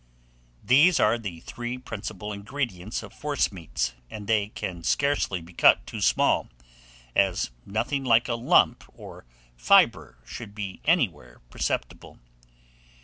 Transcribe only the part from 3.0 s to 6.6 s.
of forcemeats, and they can scarcely be cut too small,